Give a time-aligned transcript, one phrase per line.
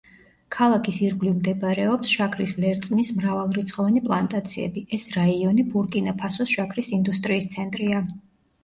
[0.53, 8.05] ქალაქის ირგვლივ მდებარეობს შაქრის ლერწმის მრავალრიცხოვანი პლანტაციები; ეს რაიონი ბურკინა-ფასოს შაქრის ინდუსტრიის ცენტრია.